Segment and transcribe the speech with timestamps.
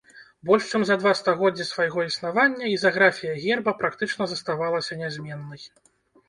[0.49, 5.63] Больш чым за два стагоддзі свайго існавання ізаграфія герба практычна заставалася нязменнай.